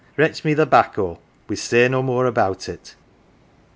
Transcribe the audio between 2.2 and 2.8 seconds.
about